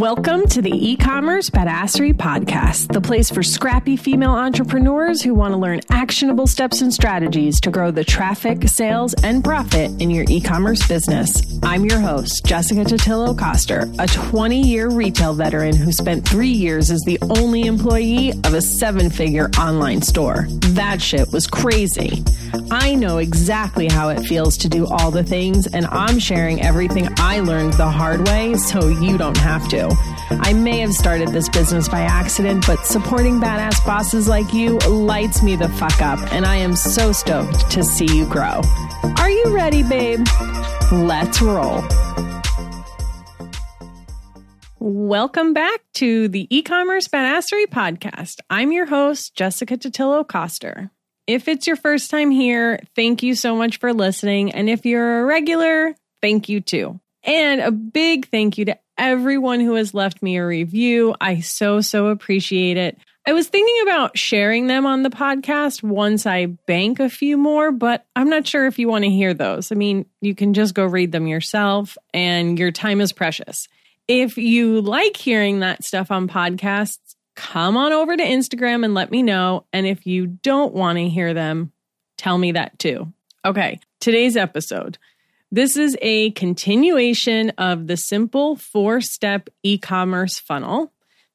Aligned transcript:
Welcome 0.00 0.46
to 0.46 0.62
the 0.62 0.72
e-commerce 0.72 1.50
badassery 1.50 2.14
podcast, 2.14 2.90
the 2.90 3.02
place 3.02 3.30
for 3.30 3.42
scrappy 3.42 3.98
female 3.98 4.30
entrepreneurs 4.30 5.20
who 5.20 5.34
want 5.34 5.52
to 5.52 5.58
learn 5.58 5.80
actionable 5.90 6.46
steps 6.46 6.80
and 6.80 6.90
strategies 6.90 7.60
to 7.60 7.70
grow 7.70 7.90
the 7.90 8.02
traffic, 8.02 8.66
sales, 8.66 9.12
and 9.22 9.44
profit 9.44 9.90
in 10.00 10.08
your 10.08 10.24
e-commerce 10.30 10.88
business. 10.88 11.42
I'm 11.62 11.84
your 11.84 12.00
host, 12.00 12.46
Jessica 12.46 12.80
Totillo 12.80 13.38
Coster, 13.38 13.80
a 13.98 14.06
20-year 14.06 14.88
retail 14.88 15.34
veteran 15.34 15.76
who 15.76 15.92
spent 15.92 16.26
three 16.26 16.48
years 16.48 16.90
as 16.90 17.02
the 17.02 17.18
only 17.20 17.66
employee 17.66 18.30
of 18.30 18.54
a 18.54 18.62
seven-figure 18.62 19.50
online 19.58 20.00
store. 20.00 20.46
That 20.70 21.02
shit 21.02 21.30
was 21.30 21.46
crazy. 21.46 22.24
I 22.70 22.94
know 22.94 23.18
exactly 23.18 23.88
how 23.88 24.08
it 24.08 24.20
feels 24.20 24.56
to 24.58 24.68
do 24.70 24.86
all 24.86 25.10
the 25.10 25.24
things, 25.24 25.66
and 25.66 25.86
I'm 25.88 26.18
sharing 26.18 26.62
everything 26.62 27.06
I 27.18 27.40
learned 27.40 27.74
the 27.74 27.90
hard 27.90 28.26
way 28.26 28.54
so 28.54 28.88
you 28.88 29.18
don't 29.18 29.36
have 29.36 29.68
to. 29.68 29.89
I 30.30 30.52
may 30.52 30.78
have 30.78 30.92
started 30.92 31.28
this 31.28 31.48
business 31.48 31.88
by 31.88 32.00
accident, 32.00 32.66
but 32.66 32.86
supporting 32.86 33.40
badass 33.40 33.84
bosses 33.84 34.28
like 34.28 34.52
you 34.52 34.78
lights 34.78 35.42
me 35.42 35.56
the 35.56 35.68
fuck 35.68 36.00
up, 36.00 36.18
and 36.32 36.46
I 36.46 36.56
am 36.56 36.76
so 36.76 37.12
stoked 37.12 37.70
to 37.72 37.82
see 37.82 38.06
you 38.06 38.26
grow. 38.26 38.60
Are 39.18 39.30
you 39.30 39.54
ready, 39.54 39.82
babe? 39.82 40.26
Let's 40.92 41.40
roll. 41.42 41.82
Welcome 44.78 45.52
back 45.52 45.80
to 45.94 46.28
the 46.28 46.46
e-commerce 46.48 47.06
badassery 47.08 47.66
podcast. 47.66 48.36
I'm 48.48 48.72
your 48.72 48.86
host, 48.86 49.34
Jessica 49.34 49.76
Totillo 49.76 50.26
Coster. 50.26 50.90
If 51.26 51.48
it's 51.48 51.66
your 51.66 51.76
first 51.76 52.10
time 52.10 52.30
here, 52.30 52.80
thank 52.96 53.22
you 53.22 53.34
so 53.34 53.54
much 53.54 53.78
for 53.78 53.92
listening. 53.92 54.52
And 54.52 54.70
if 54.70 54.86
you're 54.86 55.20
a 55.20 55.24
regular, 55.26 55.94
thank 56.22 56.48
you 56.48 56.60
too. 56.60 56.98
And 57.24 57.60
a 57.60 57.70
big 57.70 58.28
thank 58.28 58.58
you 58.58 58.64
to 58.66 58.78
everyone 58.96 59.60
who 59.60 59.74
has 59.74 59.94
left 59.94 60.22
me 60.22 60.36
a 60.36 60.46
review. 60.46 61.14
I 61.20 61.40
so, 61.40 61.80
so 61.80 62.06
appreciate 62.06 62.76
it. 62.76 62.98
I 63.26 63.32
was 63.32 63.48
thinking 63.48 63.82
about 63.82 64.16
sharing 64.16 64.66
them 64.66 64.86
on 64.86 65.02
the 65.02 65.10
podcast 65.10 65.82
once 65.82 66.24
I 66.24 66.46
bank 66.46 67.00
a 67.00 67.10
few 67.10 67.36
more, 67.36 67.70
but 67.70 68.06
I'm 68.16 68.30
not 68.30 68.46
sure 68.46 68.66
if 68.66 68.78
you 68.78 68.88
want 68.88 69.04
to 69.04 69.10
hear 69.10 69.34
those. 69.34 69.70
I 69.70 69.74
mean, 69.74 70.06
you 70.22 70.34
can 70.34 70.54
just 70.54 70.74
go 70.74 70.86
read 70.86 71.12
them 71.12 71.26
yourself, 71.26 71.98
and 72.14 72.58
your 72.58 72.70
time 72.70 73.00
is 73.00 73.12
precious. 73.12 73.68
If 74.08 74.38
you 74.38 74.80
like 74.80 75.16
hearing 75.16 75.60
that 75.60 75.84
stuff 75.84 76.10
on 76.10 76.28
podcasts, 76.28 77.14
come 77.36 77.76
on 77.76 77.92
over 77.92 78.16
to 78.16 78.24
Instagram 78.24 78.84
and 78.84 78.94
let 78.94 79.10
me 79.10 79.22
know. 79.22 79.66
And 79.72 79.86
if 79.86 80.06
you 80.06 80.26
don't 80.26 80.74
want 80.74 80.96
to 80.96 81.08
hear 81.08 81.34
them, 81.34 81.72
tell 82.16 82.36
me 82.36 82.52
that 82.52 82.78
too. 82.78 83.12
Okay, 83.44 83.80
today's 84.00 84.36
episode. 84.36 84.98
This 85.52 85.76
is 85.76 85.96
a 86.00 86.30
continuation 86.30 87.50
of 87.58 87.88
the 87.88 87.96
simple 87.96 88.54
four 88.54 89.00
step 89.00 89.48
e 89.64 89.78
commerce 89.78 90.38
funnel 90.38 90.92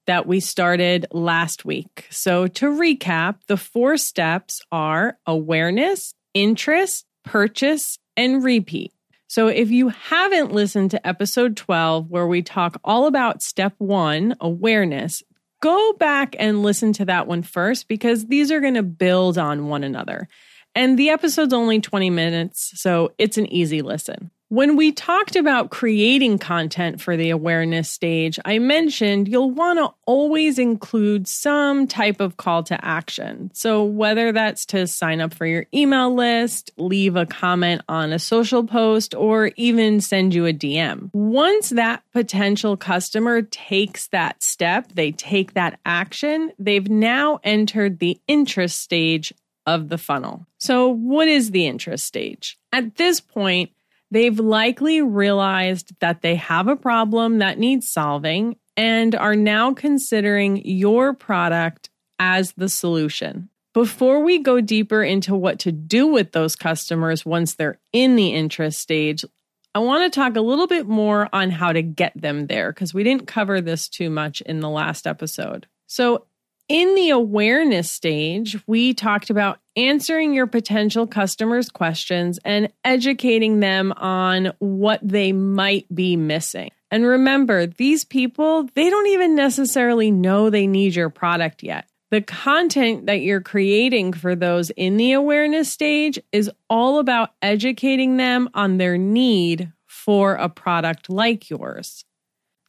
that 0.08 0.26
we 0.26 0.40
started 0.40 1.06
last 1.12 1.66
week. 1.66 2.08
So, 2.12 2.48
to 2.48 2.68
recap, 2.68 3.40
the 3.48 3.58
four 3.58 3.98
steps 3.98 4.62
are 4.72 5.18
awareness, 5.26 6.14
interest, 6.34 7.06
purchase, 7.26 8.00
and 8.16 8.42
repeat. 8.42 8.94
So, 9.28 9.48
if 9.50 9.70
you 9.70 9.90
haven't 9.90 10.54
listened 10.54 10.92
to 10.92 11.06
episode 11.06 11.58
12, 11.58 12.10
where 12.10 12.28
we 12.28 12.42
talk 12.42 12.80
all 12.86 13.08
about 13.08 13.42
step 13.42 13.74
one, 13.80 14.38
awareness, 14.40 15.24
go 15.62 15.92
back 15.92 16.38
and 16.40 16.64
listen 16.64 16.94
to 16.94 17.06
that 17.06 17.28
one 17.28 17.42
first 17.42 17.90
because 17.90 18.28
these 18.28 18.50
are 18.50 18.62
going 18.62 18.76
to 18.76 18.84
build 18.84 19.38
on 19.38 19.68
one 19.68 19.84
another. 19.84 20.30
And 20.76 21.00
the 21.00 21.10
episode's 21.10 21.54
only 21.54 21.80
20 21.80 22.10
minutes, 22.10 22.74
so 22.76 23.14
it's 23.18 23.38
an 23.38 23.52
easy 23.52 23.82
listen. 23.82 24.30
When 24.50 24.76
we 24.76 24.92
talked 24.92 25.36
about 25.36 25.72
creating 25.72 26.38
content 26.38 27.02
for 27.02 27.18
the 27.18 27.32
awareness 27.32 27.90
stage, 27.90 28.38
I 28.46 28.60
mentioned 28.60 29.28
you'll 29.28 29.50
want 29.50 29.80
to 29.80 29.92
always 30.06 30.60
include 30.60 31.28
some 31.28 31.88
type 31.88 32.20
of 32.22 32.38
call 32.38 32.62
to 32.64 32.86
action. 32.86 33.50
So, 33.56 33.84
whether 33.84 34.32
that's 34.32 34.68
to 34.68 34.86
sign 34.86 35.20
up 35.20 35.34
for 35.34 35.48
your 35.48 35.66
email 35.74 36.14
list, 36.14 36.70
leave 36.78 37.16
a 37.16 37.26
comment 37.26 37.82
on 37.90 38.14
a 38.14 38.20
social 38.20 38.64
post, 38.64 39.16
or 39.16 39.52
even 39.56 40.00
send 40.00 40.36
you 40.36 40.46
a 40.46 40.54
DM. 40.54 41.10
Once 41.12 41.72
that 41.72 42.04
potential 42.14 42.78
customer 42.78 43.42
takes 43.42 44.10
that 44.10 44.44
step, 44.44 44.92
they 44.94 45.12
take 45.12 45.56
that 45.56 45.80
action, 45.88 46.52
they've 46.60 46.88
now 46.88 47.40
entered 47.44 47.98
the 47.98 48.22
interest 48.28 48.80
stage 48.80 49.34
of 49.66 49.90
the 49.90 49.98
funnel. 49.98 50.46
So, 50.60 50.90
what 50.90 51.28
is 51.28 51.52
the 51.52 51.66
interest 51.66 52.06
stage? 52.06 52.58
At 52.72 52.96
this 52.96 53.20
point, 53.20 53.72
they've 54.12 54.40
likely 54.40 55.02
realized 55.02 55.94
that 56.00 56.22
they 56.22 56.36
have 56.36 56.68
a 56.68 56.76
problem 56.76 57.40
that 57.40 57.60
needs 57.60 57.90
solving 57.90 58.58
and 58.78 59.16
are 59.16 59.36
now 59.36 59.74
considering 59.74 60.62
your 60.66 61.14
product 61.14 61.90
as 62.20 62.54
the 62.54 62.70
solution. 62.70 63.50
Before 63.74 64.24
we 64.24 64.40
go 64.40 64.62
deeper 64.62 65.04
into 65.04 65.36
what 65.36 65.60
to 65.60 65.72
do 65.72 66.08
with 66.08 66.32
those 66.32 66.56
customers 66.56 67.26
once 67.26 67.56
they're 67.56 67.80
in 67.92 68.16
the 68.16 68.30
interest 68.30 68.80
stage, 68.80 69.26
I 69.74 69.80
want 69.80 70.12
to 70.12 70.18
talk 70.18 70.38
a 70.38 70.42
little 70.42 70.68
bit 70.68 70.88
more 70.88 71.28
on 71.34 71.50
how 71.50 71.74
to 71.74 71.82
get 71.82 72.14
them 72.16 72.48
there 72.48 72.72
because 72.72 72.94
we 72.94 73.04
didn't 73.04 73.28
cover 73.28 73.60
this 73.60 73.90
too 73.90 74.10
much 74.10 74.40
in 74.40 74.62
the 74.62 74.70
last 74.70 75.06
episode. 75.06 75.68
So, 75.88 76.26
in 76.68 76.96
the 76.96 77.12
awareness 77.12 77.92
stage, 77.92 78.58
we 78.66 78.94
talked 78.94 79.30
about 79.30 79.60
answering 79.76 80.34
your 80.34 80.48
potential 80.48 81.06
customers' 81.06 81.70
questions 81.70 82.40
and 82.44 82.72
educating 82.84 83.60
them 83.60 83.92
on 83.94 84.52
what 84.60 85.00
they 85.04 85.32
might 85.32 85.94
be 85.94 86.16
missing. 86.16 86.72
And 86.90 87.06
remember, 87.06 87.68
these 87.68 88.04
people, 88.04 88.70
they 88.74 88.90
don't 88.90 89.08
even 89.08 89.36
necessarily 89.36 90.12
know 90.12 90.50
they 90.50 90.68
need 90.68 90.96
your 90.96 91.10
product 91.10 91.62
yet. 91.62 91.88
The 92.12 92.22
content 92.22 93.08
that 93.08 93.22
you're 93.22 93.42
creating 93.42 94.14
for 94.14 94.36
those 94.36 94.70
in 94.72 94.98
the 94.98 95.14
awareness 95.14 95.72
stage 95.72 96.20
is 96.32 96.50
all 96.70 97.00
about 97.00 97.32
educating 97.42 98.18
them 98.18 98.50
on 98.54 98.78
their 98.78 98.98
need 98.98 99.72
for 99.86 100.36
a 100.36 100.48
product 100.48 101.10
like 101.10 101.50
yours. 101.50 102.06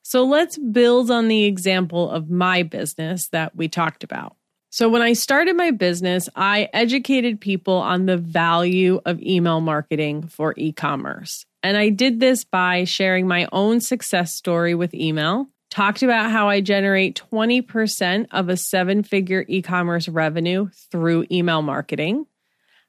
So 0.09 0.25
let's 0.25 0.56
build 0.56 1.11
on 1.11 1.27
the 1.27 1.47
example 1.47 2.09
of 2.09 2.31
my 2.31 2.62
business 2.62 3.27
that 3.31 3.56
we 3.56 3.67
talked 3.67 4.05
about. 4.05 4.37
So, 4.71 4.89
when 4.89 5.03
I 5.03 5.15
started 5.15 5.56
my 5.56 5.72
business, 5.72 6.28
I 6.37 6.69
educated 6.72 7.41
people 7.41 7.75
on 7.75 8.06
the 8.06 8.16
value 8.16 9.00
of 9.05 9.21
email 9.21 9.61
marketing 9.61 10.28
for 10.28 10.55
e 10.56 10.71
commerce. 10.71 11.45
And 11.65 11.77
I 11.77 11.89
did 11.89 12.21
this 12.21 12.45
by 12.45 12.84
sharing 12.84 13.27
my 13.27 13.49
own 13.50 13.81
success 13.81 14.33
story 14.33 14.77
with 14.77 14.95
email, 14.95 15.49
talked 15.71 16.05
about 16.05 16.31
how 16.31 16.49
I 16.49 16.61
generate 16.61 17.21
20% 17.33 18.27
of 18.31 18.49
a 18.49 18.56
seven 18.56 19.03
figure 19.03 19.45
e 19.49 19.61
commerce 19.61 20.09
revenue 20.09 20.69
through 20.93 21.27
email 21.33 21.62
marketing. 21.62 22.27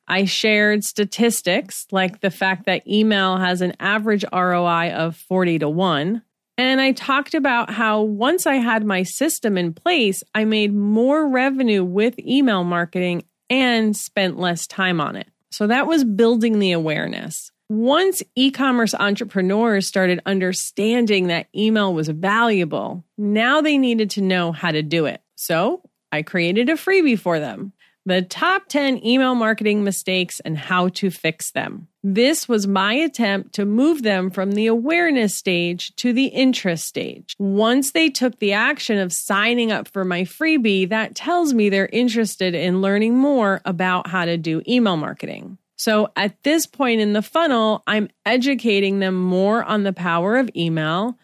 I 0.07 0.25
shared 0.25 0.83
statistics 0.83 1.87
like 1.91 2.21
the 2.21 2.29
fact 2.29 2.67
that 2.67 2.87
email 2.87 3.37
has 3.37 3.61
an 3.61 3.73
average 3.79 4.23
ROI 4.31 4.91
of 4.91 5.15
40 5.15 5.59
to 5.59 5.69
1. 5.69 6.21
And 6.57 6.81
I 6.81 6.91
talked 6.91 7.35
about 7.35 7.69
how 7.69 8.01
once 8.01 8.47
I 8.47 8.55
had 8.55 8.83
my 8.83 9.03
system 9.03 9.57
in 9.57 9.73
place, 9.73 10.23
I 10.33 10.45
made 10.45 10.73
more 10.73 11.27
revenue 11.27 11.83
with 11.83 12.17
email 12.19 12.63
marketing 12.63 13.23
and 13.49 13.95
spent 13.95 14.39
less 14.39 14.65
time 14.65 14.99
on 14.99 15.15
it. 15.15 15.27
So 15.51 15.67
that 15.67 15.87
was 15.87 16.03
building 16.03 16.59
the 16.59 16.71
awareness. 16.71 17.51
Once 17.69 18.23
e 18.35 18.49
commerce 18.49 18.95
entrepreneurs 18.95 19.87
started 19.87 20.21
understanding 20.25 21.27
that 21.27 21.47
email 21.55 21.93
was 21.93 22.07
valuable, 22.07 23.03
now 23.17 23.61
they 23.61 23.77
needed 23.77 24.09
to 24.11 24.21
know 24.21 24.51
how 24.51 24.71
to 24.71 24.81
do 24.81 25.05
it. 25.05 25.21
So 25.35 25.81
I 26.11 26.21
created 26.21 26.69
a 26.69 26.73
freebie 26.73 27.19
for 27.19 27.39
them 27.39 27.73
the 28.07 28.21
top 28.21 28.69
10 28.69 29.05
email 29.05 29.35
marketing 29.35 29.83
mistakes 29.83 30.39
and 30.39 30.57
how 30.57 30.87
to 30.87 31.11
fix 31.11 31.51
them. 31.51 31.89
This 32.03 32.47
was 32.47 32.65
my 32.65 32.93
attempt 32.93 33.53
to 33.55 33.65
move 33.65 34.01
them 34.01 34.31
from 34.31 34.53
the 34.53 34.67
awareness 34.67 35.35
stage 35.35 35.93
to 35.97 36.13
the 36.13 36.27
interest 36.27 36.87
stage. 36.87 37.35
Once 37.37 37.91
they 37.91 38.09
took 38.09 38.39
the 38.39 38.53
action 38.53 38.97
of 38.97 39.11
signing 39.11 39.73
up 39.73 39.89
for 39.89 40.05
my 40.05 40.21
freebie, 40.21 40.87
that 40.87 41.15
tells 41.15 41.53
me 41.53 41.67
they're 41.67 41.89
interested 41.91 42.55
in 42.55 42.81
learning 42.81 43.17
more 43.17 43.61
about 43.65 44.07
how 44.07 44.23
to 44.23 44.37
do 44.37 44.61
email 44.65 44.95
marketing. 44.95 45.57
So 45.75 46.07
at 46.15 46.41
this 46.43 46.65
point 46.65 47.01
in 47.01 47.11
the 47.11 47.21
funnel, 47.21 47.83
I'm 47.87 48.07
educating 48.25 48.99
them 48.99 49.15
more 49.15 49.65
on 49.65 49.83
the 49.83 49.91
power 49.91 50.37
of 50.37 50.49
email 50.55 51.17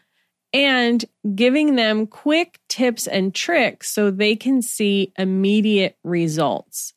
and 0.53 1.03
giving 1.33 1.75
them 1.75 2.05
quick 2.05 2.59
tips 2.69 3.07
and 3.07 3.33
tricks 3.33 3.93
so 3.93 4.11
they 4.11 4.35
can 4.35 4.61
see 4.61 5.11
immediate 5.17 5.97
results. 6.03 6.93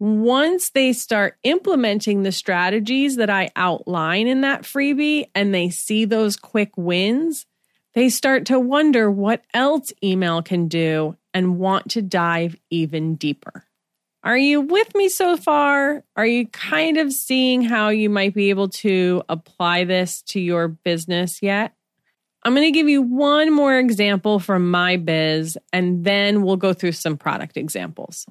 Once 0.00 0.70
they 0.70 0.92
start 0.92 1.36
implementing 1.44 2.22
the 2.22 2.32
strategies 2.32 3.16
that 3.16 3.30
I 3.30 3.50
outline 3.54 4.26
in 4.26 4.40
that 4.40 4.62
freebie 4.62 5.26
and 5.34 5.54
they 5.54 5.70
see 5.70 6.04
those 6.04 6.36
quick 6.36 6.72
wins, 6.76 7.46
they 7.94 8.08
start 8.08 8.46
to 8.46 8.58
wonder 8.58 9.10
what 9.10 9.42
else 9.54 9.92
email 10.02 10.42
can 10.42 10.68
do 10.68 11.16
and 11.32 11.58
want 11.58 11.90
to 11.90 12.02
dive 12.02 12.56
even 12.70 13.14
deeper. 13.14 13.64
Are 14.24 14.38
you 14.38 14.62
with 14.62 14.94
me 14.94 15.08
so 15.10 15.36
far? 15.36 16.02
Are 16.16 16.26
you 16.26 16.48
kind 16.48 16.96
of 16.96 17.12
seeing 17.12 17.62
how 17.62 17.90
you 17.90 18.08
might 18.08 18.34
be 18.34 18.50
able 18.50 18.70
to 18.70 19.22
apply 19.28 19.84
this 19.84 20.22
to 20.28 20.40
your 20.40 20.68
business 20.68 21.40
yet? 21.42 21.74
I'm 22.44 22.54
going 22.54 22.66
to 22.66 22.78
give 22.78 22.88
you 22.88 23.00
one 23.00 23.52
more 23.52 23.78
example 23.78 24.38
from 24.38 24.70
my 24.70 24.96
biz, 24.96 25.56
and 25.72 26.04
then 26.04 26.42
we'll 26.42 26.56
go 26.56 26.74
through 26.74 26.92
some 26.92 27.16
product 27.16 27.56
examples. 27.56 28.26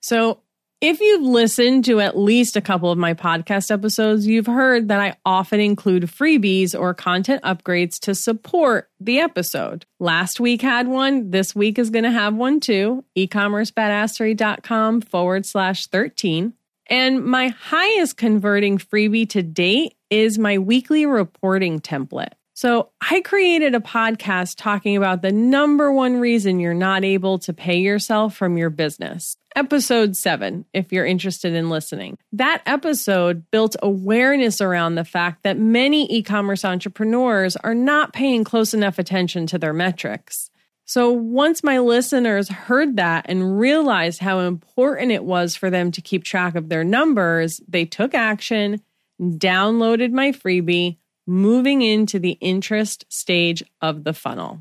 So, 0.00 0.40
if 0.80 1.00
you've 1.00 1.22
listened 1.22 1.86
to 1.86 2.00
at 2.00 2.18
least 2.18 2.56
a 2.56 2.60
couple 2.60 2.90
of 2.90 2.98
my 2.98 3.14
podcast 3.14 3.70
episodes, 3.70 4.26
you've 4.26 4.46
heard 4.46 4.88
that 4.88 5.00
I 5.00 5.16
often 5.24 5.58
include 5.58 6.02
freebies 6.02 6.78
or 6.78 6.92
content 6.92 7.42
upgrades 7.42 7.98
to 8.00 8.14
support 8.14 8.90
the 9.00 9.20
episode. 9.20 9.86
Last 9.98 10.40
week 10.40 10.60
had 10.60 10.86
one. 10.86 11.30
This 11.30 11.54
week 11.54 11.78
is 11.78 11.88
going 11.88 12.04
to 12.04 12.10
have 12.10 12.34
one 12.34 12.60
too. 12.60 13.02
ecommercebadassery.com 13.16 15.00
forward 15.00 15.46
slash 15.46 15.86
13. 15.86 16.52
And 16.88 17.24
my 17.24 17.48
highest 17.48 18.18
converting 18.18 18.76
freebie 18.76 19.30
to 19.30 19.42
date 19.42 19.94
is 20.10 20.38
my 20.38 20.58
weekly 20.58 21.06
reporting 21.06 21.80
template. 21.80 22.32
So 22.56 22.90
I 23.00 23.20
created 23.20 23.74
a 23.74 23.80
podcast 23.80 24.54
talking 24.58 24.96
about 24.96 25.22
the 25.22 25.32
number 25.32 25.90
one 25.90 26.20
reason 26.20 26.60
you're 26.60 26.72
not 26.72 27.02
able 27.02 27.40
to 27.40 27.52
pay 27.52 27.80
yourself 27.80 28.36
from 28.36 28.56
your 28.56 28.70
business. 28.70 29.36
Episode 29.56 30.14
seven, 30.14 30.64
if 30.72 30.92
you're 30.92 31.04
interested 31.04 31.52
in 31.52 31.68
listening. 31.68 32.16
That 32.32 32.62
episode 32.64 33.50
built 33.50 33.74
awareness 33.82 34.60
around 34.60 34.94
the 34.94 35.04
fact 35.04 35.42
that 35.42 35.58
many 35.58 36.06
e 36.12 36.22
commerce 36.22 36.64
entrepreneurs 36.64 37.56
are 37.56 37.74
not 37.74 38.12
paying 38.12 38.44
close 38.44 38.72
enough 38.72 39.00
attention 39.00 39.48
to 39.48 39.58
their 39.58 39.72
metrics. 39.72 40.48
So 40.84 41.10
once 41.10 41.64
my 41.64 41.80
listeners 41.80 42.48
heard 42.48 42.98
that 42.98 43.26
and 43.28 43.58
realized 43.58 44.20
how 44.20 44.40
important 44.40 45.10
it 45.10 45.24
was 45.24 45.56
for 45.56 45.70
them 45.70 45.90
to 45.90 46.00
keep 46.00 46.22
track 46.22 46.54
of 46.54 46.68
their 46.68 46.84
numbers, 46.84 47.60
they 47.66 47.84
took 47.84 48.14
action, 48.14 48.80
downloaded 49.20 50.12
my 50.12 50.30
freebie 50.30 50.98
moving 51.26 51.82
into 51.82 52.18
the 52.18 52.32
interest 52.40 53.04
stage 53.08 53.62
of 53.80 54.04
the 54.04 54.12
funnel. 54.12 54.60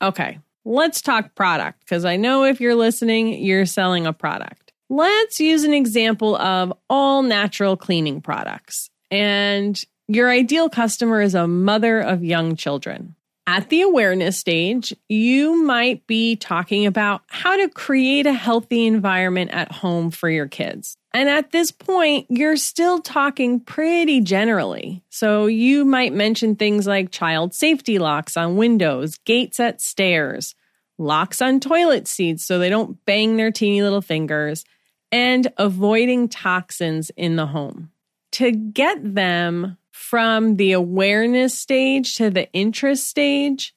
Okay, 0.00 0.38
let's 0.64 1.00
talk 1.00 1.34
product 1.34 1.80
because 1.80 2.04
I 2.04 2.16
know 2.16 2.44
if 2.44 2.60
you're 2.60 2.74
listening, 2.74 3.42
you're 3.42 3.66
selling 3.66 4.06
a 4.06 4.12
product. 4.12 4.72
Let's 4.90 5.40
use 5.40 5.64
an 5.64 5.74
example 5.74 6.36
of 6.36 6.72
all 6.88 7.22
natural 7.22 7.76
cleaning 7.76 8.20
products. 8.20 8.90
And 9.10 9.80
your 10.06 10.30
ideal 10.30 10.70
customer 10.70 11.20
is 11.20 11.34
a 11.34 11.46
mother 11.46 12.00
of 12.00 12.24
young 12.24 12.56
children. 12.56 13.14
At 13.48 13.70
the 13.70 13.80
awareness 13.80 14.38
stage, 14.38 14.94
you 15.08 15.64
might 15.64 16.06
be 16.06 16.36
talking 16.36 16.84
about 16.84 17.22
how 17.28 17.56
to 17.56 17.70
create 17.70 18.26
a 18.26 18.34
healthy 18.34 18.84
environment 18.84 19.52
at 19.52 19.72
home 19.72 20.10
for 20.10 20.28
your 20.28 20.46
kids. 20.46 20.98
And 21.14 21.30
at 21.30 21.50
this 21.50 21.70
point, 21.70 22.26
you're 22.28 22.58
still 22.58 23.00
talking 23.00 23.58
pretty 23.60 24.20
generally. 24.20 25.02
So 25.08 25.46
you 25.46 25.86
might 25.86 26.12
mention 26.12 26.56
things 26.56 26.86
like 26.86 27.10
child 27.10 27.54
safety 27.54 27.98
locks 27.98 28.36
on 28.36 28.56
windows, 28.56 29.16
gates 29.24 29.58
at 29.58 29.80
stairs, 29.80 30.54
locks 30.98 31.40
on 31.40 31.58
toilet 31.58 32.06
seats 32.06 32.44
so 32.44 32.58
they 32.58 32.68
don't 32.68 33.02
bang 33.06 33.38
their 33.38 33.50
teeny 33.50 33.80
little 33.80 34.02
fingers, 34.02 34.66
and 35.10 35.50
avoiding 35.56 36.28
toxins 36.28 37.10
in 37.16 37.36
the 37.36 37.46
home. 37.46 37.92
To 38.32 38.52
get 38.52 38.98
them 39.14 39.78
from 39.98 40.56
the 40.56 40.72
awareness 40.72 41.58
stage 41.58 42.14
to 42.14 42.30
the 42.30 42.50
interest 42.52 43.08
stage, 43.08 43.74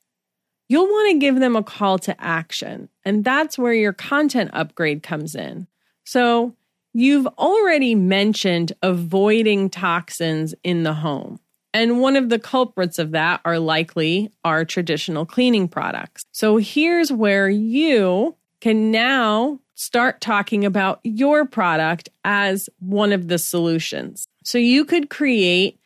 you'll 0.70 0.86
want 0.86 1.12
to 1.12 1.18
give 1.18 1.40
them 1.40 1.56
a 1.56 1.64
call 1.64 1.98
to 1.98 2.16
action. 2.22 2.88
And 3.04 3.24
that's 3.24 3.58
where 3.58 3.74
your 3.74 3.92
content 3.92 4.52
upgrade 4.54 5.02
comes 5.02 5.34
in. 5.36 5.68
So, 6.06 6.56
you've 6.94 7.28
already 7.40 7.96
mentioned 7.96 8.72
avoiding 8.84 9.72
toxins 9.72 10.54
in 10.64 10.84
the 10.84 10.94
home. 10.94 11.40
And 11.74 12.00
one 12.00 12.16
of 12.16 12.30
the 12.30 12.40
culprits 12.40 13.00
of 13.00 13.12
that 13.12 13.42
are 13.44 13.60
likely 13.60 14.32
our 14.46 14.64
traditional 14.64 15.26
cleaning 15.26 15.68
products. 15.68 16.24
So, 16.32 16.58
here's 16.58 17.12
where 17.12 17.50
you 17.50 18.38
can 18.62 18.92
now 18.92 19.60
start 19.74 20.22
talking 20.22 20.66
about 20.66 21.00
your 21.04 21.46
product 21.46 22.10
as 22.24 22.70
one 22.80 23.12
of 23.12 23.28
the 23.28 23.40
solutions. 23.40 24.28
So, 24.44 24.60
you 24.60 24.86
could 24.86 25.10
create 25.10 25.80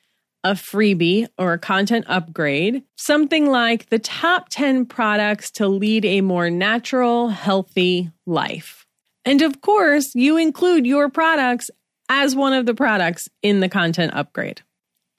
a 0.46 0.52
freebie 0.52 1.28
or 1.40 1.54
a 1.54 1.60
content 1.60 2.06
upgrade, 2.08 2.84
something 2.96 3.50
like 3.50 3.90
the 3.90 3.98
top 3.98 4.48
10 4.50 4.86
products 4.86 5.50
to 5.50 5.68
lead 5.68 6.06
a 6.06 6.22
more 6.22 6.52
natural, 6.52 7.30
healthy 7.30 8.12
life. 8.28 8.86
And 9.26 9.42
of 9.42 9.62
course, 9.62 10.14
you 10.14 10.38
include 10.38 10.86
your 10.86 11.10
products 11.10 11.72
as 12.10 12.36
one 12.36 12.54
of 12.54 12.68
the 12.68 12.76
products 12.76 13.28
in 13.42 13.60
the 13.60 13.68
content 13.68 14.14
upgrade. 14.14 14.62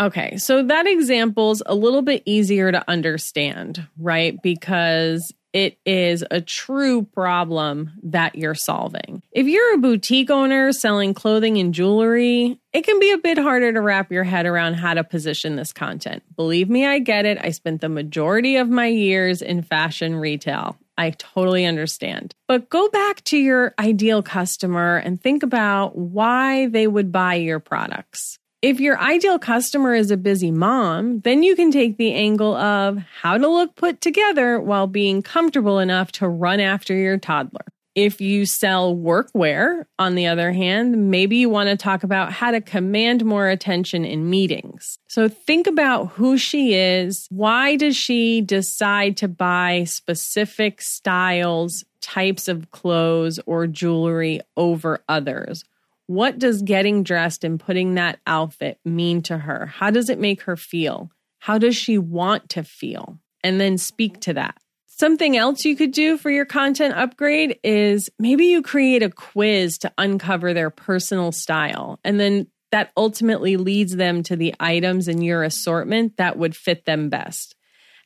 Okay, 0.00 0.36
so 0.36 0.62
that 0.62 0.86
example's 0.86 1.60
a 1.66 1.74
little 1.74 2.02
bit 2.02 2.22
easier 2.24 2.70
to 2.70 2.88
understand, 2.88 3.84
right? 3.98 4.40
Because 4.42 5.32
it 5.52 5.78
is 5.86 6.24
a 6.30 6.40
true 6.40 7.02
problem 7.02 7.92
that 8.02 8.34
you're 8.34 8.54
solving. 8.54 9.22
If 9.32 9.46
you're 9.46 9.74
a 9.74 9.78
boutique 9.78 10.30
owner 10.30 10.72
selling 10.72 11.14
clothing 11.14 11.58
and 11.58 11.72
jewelry, 11.72 12.60
it 12.72 12.82
can 12.82 13.00
be 13.00 13.12
a 13.12 13.18
bit 13.18 13.38
harder 13.38 13.72
to 13.72 13.80
wrap 13.80 14.12
your 14.12 14.24
head 14.24 14.46
around 14.46 14.74
how 14.74 14.94
to 14.94 15.04
position 15.04 15.56
this 15.56 15.72
content. 15.72 16.22
Believe 16.36 16.68
me, 16.68 16.86
I 16.86 16.98
get 16.98 17.24
it. 17.24 17.38
I 17.40 17.50
spent 17.50 17.80
the 17.80 17.88
majority 17.88 18.56
of 18.56 18.68
my 18.68 18.86
years 18.86 19.40
in 19.40 19.62
fashion 19.62 20.16
retail. 20.16 20.76
I 20.98 21.10
totally 21.10 21.66
understand. 21.66 22.34
But 22.48 22.70
go 22.70 22.88
back 22.88 23.22
to 23.24 23.36
your 23.36 23.74
ideal 23.78 24.22
customer 24.22 24.96
and 24.96 25.20
think 25.20 25.42
about 25.42 25.96
why 25.96 26.68
they 26.68 26.86
would 26.86 27.12
buy 27.12 27.34
your 27.34 27.60
products. 27.60 28.38
If 28.66 28.80
your 28.80 28.98
ideal 28.98 29.38
customer 29.38 29.94
is 29.94 30.10
a 30.10 30.16
busy 30.16 30.50
mom, 30.50 31.20
then 31.20 31.44
you 31.44 31.54
can 31.54 31.70
take 31.70 31.98
the 31.98 32.12
angle 32.12 32.56
of 32.56 32.98
how 32.98 33.38
to 33.38 33.46
look 33.46 33.76
put 33.76 34.00
together 34.00 34.58
while 34.58 34.88
being 34.88 35.22
comfortable 35.22 35.78
enough 35.78 36.10
to 36.12 36.28
run 36.28 36.58
after 36.58 36.92
your 36.92 37.16
toddler. 37.16 37.64
If 37.94 38.20
you 38.20 38.44
sell 38.44 38.96
workwear, 38.96 39.84
on 40.00 40.16
the 40.16 40.26
other 40.26 40.50
hand, 40.50 41.12
maybe 41.12 41.36
you 41.36 41.48
want 41.48 41.68
to 41.68 41.76
talk 41.76 42.02
about 42.02 42.32
how 42.32 42.50
to 42.50 42.60
command 42.60 43.24
more 43.24 43.48
attention 43.48 44.04
in 44.04 44.28
meetings. 44.28 44.98
So 45.06 45.28
think 45.28 45.68
about 45.68 46.08
who 46.14 46.36
she 46.36 46.74
is. 46.74 47.28
Why 47.30 47.76
does 47.76 47.96
she 47.96 48.40
decide 48.40 49.16
to 49.18 49.28
buy 49.28 49.84
specific 49.84 50.82
styles, 50.82 51.84
types 52.00 52.48
of 52.48 52.72
clothes, 52.72 53.38
or 53.46 53.68
jewelry 53.68 54.40
over 54.56 55.04
others? 55.08 55.62
What 56.06 56.38
does 56.38 56.62
getting 56.62 57.02
dressed 57.02 57.42
and 57.44 57.58
putting 57.58 57.94
that 57.94 58.20
outfit 58.26 58.78
mean 58.84 59.22
to 59.22 59.38
her? 59.38 59.66
How 59.66 59.90
does 59.90 60.08
it 60.08 60.18
make 60.18 60.42
her 60.42 60.56
feel? 60.56 61.10
How 61.38 61.58
does 61.58 61.76
she 61.76 61.98
want 61.98 62.48
to 62.50 62.62
feel? 62.62 63.18
And 63.42 63.60
then 63.60 63.78
speak 63.78 64.20
to 64.20 64.34
that. 64.34 64.56
Something 64.86 65.36
else 65.36 65.64
you 65.64 65.76
could 65.76 65.92
do 65.92 66.16
for 66.16 66.30
your 66.30 66.46
content 66.46 66.94
upgrade 66.94 67.58
is 67.62 68.08
maybe 68.18 68.46
you 68.46 68.62
create 68.62 69.02
a 69.02 69.10
quiz 69.10 69.78
to 69.78 69.92
uncover 69.98 70.54
their 70.54 70.70
personal 70.70 71.32
style. 71.32 72.00
And 72.02 72.18
then 72.18 72.46
that 72.72 72.92
ultimately 72.96 73.56
leads 73.56 73.94
them 73.94 74.22
to 74.24 74.36
the 74.36 74.54
items 74.58 75.06
in 75.08 75.22
your 75.22 75.42
assortment 75.42 76.16
that 76.16 76.38
would 76.38 76.56
fit 76.56 76.84
them 76.84 77.10
best. 77.10 77.56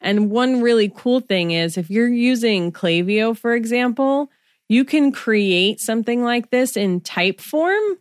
And 0.00 0.30
one 0.30 0.62
really 0.62 0.92
cool 0.94 1.20
thing 1.20 1.50
is 1.52 1.76
if 1.76 1.90
you're 1.90 2.08
using 2.08 2.72
Klaviyo, 2.72 3.36
for 3.36 3.54
example, 3.54 4.30
you 4.70 4.84
can 4.84 5.10
create 5.10 5.80
something 5.80 6.22
like 6.22 6.50
this 6.50 6.76
in 6.76 7.00
Typeform 7.00 7.96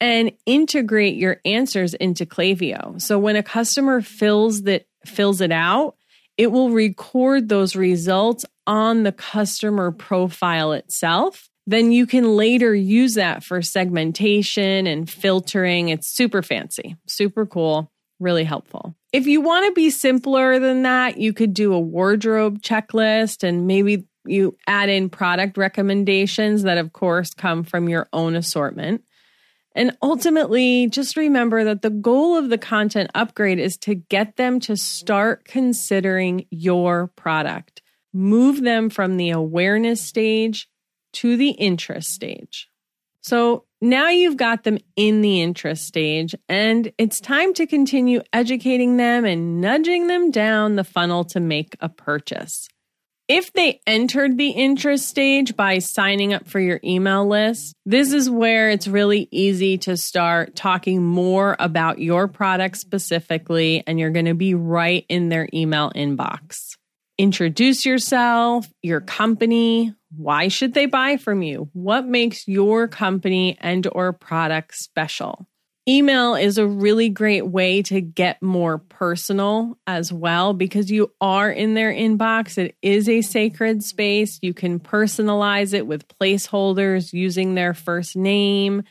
and 0.00 0.32
integrate 0.46 1.16
your 1.16 1.42
answers 1.44 1.92
into 1.92 2.24
Klaviyo. 2.24 2.98
So 3.00 3.18
when 3.18 3.36
a 3.36 3.42
customer 3.42 4.00
fills 4.00 4.62
that 4.62 4.86
fills 5.04 5.42
it 5.42 5.52
out, 5.52 5.96
it 6.38 6.50
will 6.50 6.70
record 6.70 7.50
those 7.50 7.76
results 7.76 8.46
on 8.66 9.02
the 9.02 9.12
customer 9.12 9.92
profile 9.92 10.72
itself. 10.72 11.50
Then 11.66 11.92
you 11.92 12.06
can 12.06 12.34
later 12.34 12.74
use 12.74 13.14
that 13.16 13.44
for 13.44 13.60
segmentation 13.60 14.86
and 14.86 15.08
filtering. 15.08 15.90
It's 15.90 16.08
super 16.08 16.40
fancy, 16.42 16.96
super 17.06 17.44
cool, 17.44 17.92
really 18.18 18.44
helpful. 18.44 18.94
If 19.12 19.26
you 19.26 19.42
want 19.42 19.66
to 19.66 19.72
be 19.72 19.90
simpler 19.90 20.58
than 20.60 20.84
that, 20.84 21.18
you 21.18 21.34
could 21.34 21.52
do 21.52 21.74
a 21.74 21.78
wardrobe 21.78 22.62
checklist 22.62 23.42
and 23.42 23.66
maybe 23.66 24.06
you 24.30 24.56
add 24.66 24.88
in 24.88 25.10
product 25.10 25.56
recommendations 25.56 26.62
that, 26.62 26.78
of 26.78 26.92
course, 26.92 27.34
come 27.34 27.64
from 27.64 27.88
your 27.88 28.08
own 28.12 28.34
assortment. 28.34 29.02
And 29.74 29.96
ultimately, 30.02 30.88
just 30.88 31.16
remember 31.16 31.64
that 31.64 31.82
the 31.82 31.90
goal 31.90 32.36
of 32.36 32.48
the 32.48 32.58
content 32.58 33.10
upgrade 33.14 33.58
is 33.58 33.76
to 33.78 33.94
get 33.94 34.36
them 34.36 34.58
to 34.60 34.76
start 34.76 35.44
considering 35.44 36.46
your 36.50 37.08
product, 37.14 37.80
move 38.12 38.62
them 38.62 38.90
from 38.90 39.16
the 39.16 39.30
awareness 39.30 40.02
stage 40.02 40.68
to 41.12 41.36
the 41.36 41.50
interest 41.50 42.10
stage. 42.10 42.68
So 43.22 43.64
now 43.80 44.08
you've 44.08 44.36
got 44.36 44.64
them 44.64 44.78
in 44.96 45.20
the 45.20 45.40
interest 45.40 45.86
stage, 45.86 46.34
and 46.48 46.90
it's 46.98 47.20
time 47.20 47.54
to 47.54 47.66
continue 47.66 48.22
educating 48.32 48.96
them 48.96 49.24
and 49.24 49.60
nudging 49.60 50.06
them 50.06 50.30
down 50.30 50.76
the 50.76 50.84
funnel 50.84 51.24
to 51.26 51.40
make 51.40 51.76
a 51.80 51.88
purchase. 51.88 52.68
If 53.32 53.52
they 53.52 53.80
entered 53.86 54.38
the 54.38 54.50
interest 54.50 55.06
stage 55.06 55.54
by 55.54 55.78
signing 55.78 56.34
up 56.34 56.48
for 56.48 56.58
your 56.58 56.80
email 56.82 57.28
list, 57.28 57.76
this 57.86 58.12
is 58.12 58.28
where 58.28 58.70
it's 58.70 58.88
really 58.88 59.28
easy 59.30 59.78
to 59.78 59.96
start 59.96 60.56
talking 60.56 61.04
more 61.04 61.54
about 61.60 62.00
your 62.00 62.26
product 62.26 62.76
specifically, 62.78 63.84
and 63.86 64.00
you're 64.00 64.10
going 64.10 64.24
to 64.24 64.34
be 64.34 64.54
right 64.54 65.06
in 65.08 65.28
their 65.28 65.48
email 65.54 65.92
inbox. 65.94 66.56
Introduce 67.18 67.86
yourself, 67.86 68.68
your 68.82 69.00
company, 69.00 69.94
why 70.16 70.48
should 70.48 70.74
they 70.74 70.86
buy 70.86 71.16
from 71.16 71.42
you? 71.42 71.70
What 71.72 72.08
makes 72.08 72.48
your 72.48 72.88
company 72.88 73.56
and 73.60 73.86
or 73.92 74.12
product 74.12 74.74
special? 74.74 75.46
Email 75.88 76.34
is 76.34 76.58
a 76.58 76.66
really 76.66 77.08
great 77.08 77.46
way 77.46 77.82
to 77.82 78.00
get 78.00 78.42
more 78.42 78.78
personal 78.78 79.78
as 79.86 80.12
well 80.12 80.52
because 80.52 80.90
you 80.90 81.10
are 81.20 81.50
in 81.50 81.74
their 81.74 81.92
inbox. 81.92 82.58
It 82.58 82.76
is 82.82 83.08
a 83.08 83.22
sacred 83.22 83.82
space. 83.82 84.38
You 84.42 84.52
can 84.52 84.78
personalize 84.78 85.72
it 85.72 85.86
with 85.86 86.06
placeholders 86.06 87.12
using 87.14 87.54
their 87.54 87.72
first 87.72 88.14
name, 88.14 88.82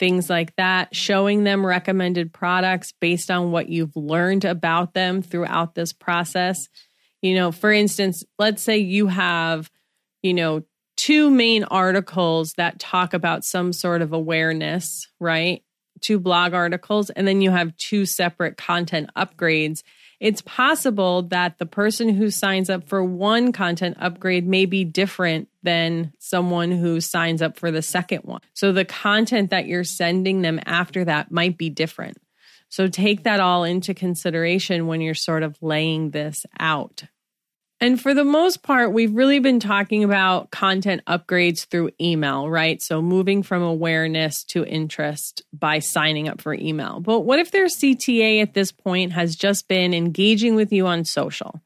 things 0.00 0.28
like 0.28 0.54
that, 0.56 0.94
showing 0.94 1.44
them 1.44 1.64
recommended 1.64 2.32
products 2.32 2.92
based 3.00 3.30
on 3.30 3.52
what 3.52 3.68
you've 3.68 3.96
learned 3.96 4.44
about 4.44 4.94
them 4.94 5.22
throughout 5.22 5.76
this 5.76 5.92
process. 5.92 6.68
You 7.22 7.36
know, 7.36 7.52
for 7.52 7.72
instance, 7.72 8.24
let's 8.36 8.64
say 8.64 8.78
you 8.78 9.06
have, 9.06 9.70
you 10.22 10.34
know, 10.34 10.64
two 10.96 11.30
main 11.30 11.62
articles 11.64 12.54
that 12.54 12.80
talk 12.80 13.14
about 13.14 13.44
some 13.44 13.72
sort 13.72 14.02
of 14.02 14.12
awareness, 14.12 15.08
right? 15.20 15.62
Two 16.02 16.18
blog 16.18 16.52
articles 16.52 17.08
and 17.10 17.26
then 17.26 17.40
you 17.40 17.50
have 17.50 17.76
two 17.78 18.04
separate 18.04 18.56
content 18.56 19.08
upgrades, 19.16 19.82
it's 20.20 20.42
possible 20.42 21.22
that 21.22 21.58
the 21.58 21.66
person 21.66 22.08
who 22.08 22.30
signs 22.30 22.70
up 22.70 22.88
for 22.88 23.02
one 23.02 23.50
content 23.50 23.96
upgrade 23.98 24.46
may 24.46 24.66
be 24.66 24.84
different 24.84 25.48
than 25.62 26.12
someone 26.18 26.70
who 26.70 27.00
signs 27.00 27.42
up 27.42 27.56
for 27.56 27.70
the 27.70 27.82
second 27.82 28.20
one. 28.20 28.40
So 28.54 28.70
the 28.70 28.84
content 28.84 29.50
that 29.50 29.66
you're 29.66 29.82
sending 29.82 30.42
them 30.42 30.60
after 30.64 31.04
that 31.06 31.32
might 31.32 31.58
be 31.58 31.70
different. 31.70 32.18
So 32.68 32.88
take 32.88 33.24
that 33.24 33.40
all 33.40 33.64
into 33.64 33.94
consideration 33.94 34.86
when 34.86 35.00
you're 35.00 35.14
sort 35.14 35.42
of 35.42 35.56
laying 35.60 36.10
this 36.10 36.46
out. 36.58 37.02
And 37.82 38.00
for 38.00 38.14
the 38.14 38.22
most 38.22 38.62
part, 38.62 38.92
we've 38.92 39.12
really 39.12 39.40
been 39.40 39.58
talking 39.58 40.04
about 40.04 40.52
content 40.52 41.02
upgrades 41.08 41.66
through 41.66 41.90
email, 42.00 42.48
right? 42.48 42.80
So 42.80 43.02
moving 43.02 43.42
from 43.42 43.60
awareness 43.60 44.44
to 44.50 44.64
interest 44.64 45.42
by 45.52 45.80
signing 45.80 46.28
up 46.28 46.40
for 46.40 46.54
email. 46.54 47.00
But 47.00 47.22
what 47.22 47.40
if 47.40 47.50
their 47.50 47.66
CTA 47.66 48.40
at 48.40 48.54
this 48.54 48.70
point 48.70 49.14
has 49.14 49.34
just 49.34 49.66
been 49.66 49.94
engaging 49.94 50.54
with 50.54 50.72
you 50.72 50.86
on 50.86 51.04
social? 51.04 51.60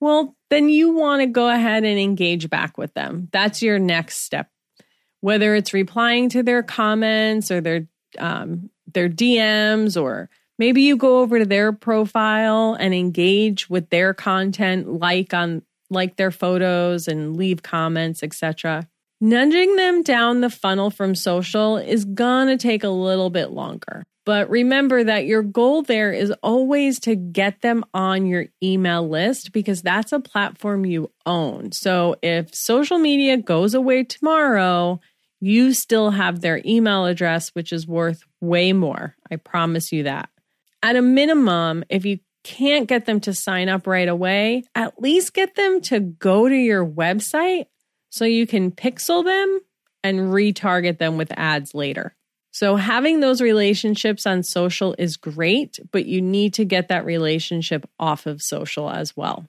Well, 0.00 0.34
then 0.48 0.70
you 0.70 0.92
want 0.92 1.22
to 1.22 1.26
go 1.26 1.48
ahead 1.48 1.84
and 1.84 2.00
engage 2.00 2.50
back 2.50 2.76
with 2.76 2.92
them. 2.94 3.28
That's 3.30 3.62
your 3.62 3.78
next 3.78 4.24
step. 4.24 4.50
Whether 5.20 5.54
it's 5.54 5.72
replying 5.72 6.30
to 6.30 6.42
their 6.42 6.64
comments 6.64 7.52
or 7.52 7.60
their 7.60 7.86
um, 8.18 8.70
their 8.92 9.08
DMs 9.08 9.96
or 10.00 10.30
Maybe 10.60 10.82
you 10.82 10.98
go 10.98 11.20
over 11.20 11.38
to 11.38 11.46
their 11.46 11.72
profile 11.72 12.76
and 12.78 12.92
engage 12.92 13.70
with 13.70 13.88
their 13.88 14.12
content, 14.12 15.00
like 15.00 15.32
on 15.32 15.62
like 15.88 16.16
their 16.16 16.30
photos 16.30 17.08
and 17.08 17.34
leave 17.34 17.62
comments, 17.62 18.22
etc. 18.22 18.86
Nudging 19.22 19.76
them 19.76 20.02
down 20.02 20.42
the 20.42 20.50
funnel 20.50 20.90
from 20.90 21.14
social 21.14 21.78
is 21.78 22.04
to 22.04 22.56
take 22.58 22.84
a 22.84 22.90
little 22.90 23.30
bit 23.30 23.52
longer. 23.52 24.04
But 24.26 24.50
remember 24.50 25.02
that 25.02 25.24
your 25.24 25.42
goal 25.42 25.80
there 25.80 26.12
is 26.12 26.30
always 26.42 27.00
to 27.00 27.16
get 27.16 27.62
them 27.62 27.82
on 27.94 28.26
your 28.26 28.44
email 28.62 29.08
list 29.08 29.52
because 29.52 29.80
that's 29.80 30.12
a 30.12 30.20
platform 30.20 30.84
you 30.84 31.10
own. 31.24 31.72
So 31.72 32.16
if 32.22 32.54
social 32.54 32.98
media 32.98 33.38
goes 33.38 33.72
away 33.72 34.04
tomorrow, 34.04 35.00
you 35.40 35.72
still 35.72 36.10
have 36.10 36.42
their 36.42 36.60
email 36.66 37.06
address, 37.06 37.48
which 37.50 37.72
is 37.72 37.86
worth 37.86 38.24
way 38.42 38.74
more. 38.74 39.16
I 39.30 39.36
promise 39.36 39.90
you 39.90 40.02
that 40.04 40.28
at 40.82 40.96
a 40.96 41.02
minimum, 41.02 41.84
if 41.88 42.04
you 42.04 42.18
can't 42.42 42.88
get 42.88 43.06
them 43.06 43.20
to 43.20 43.34
sign 43.34 43.68
up 43.68 43.86
right 43.86 44.08
away, 44.08 44.64
at 44.74 45.00
least 45.00 45.34
get 45.34 45.54
them 45.54 45.80
to 45.82 46.00
go 46.00 46.48
to 46.48 46.54
your 46.54 46.86
website 46.86 47.66
so 48.10 48.24
you 48.24 48.46
can 48.46 48.70
pixel 48.70 49.24
them 49.24 49.60
and 50.02 50.32
retarget 50.32 50.98
them 50.98 51.16
with 51.16 51.32
ads 51.36 51.74
later. 51.74 52.14
So, 52.52 52.74
having 52.76 53.20
those 53.20 53.40
relationships 53.40 54.26
on 54.26 54.42
social 54.42 54.94
is 54.98 55.16
great, 55.16 55.78
but 55.92 56.06
you 56.06 56.20
need 56.20 56.54
to 56.54 56.64
get 56.64 56.88
that 56.88 57.04
relationship 57.04 57.88
off 57.98 58.26
of 58.26 58.42
social 58.42 58.90
as 58.90 59.16
well. 59.16 59.46